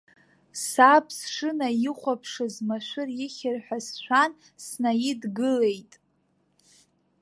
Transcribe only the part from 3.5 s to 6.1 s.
ҳәа сшәан, снаидгылеит.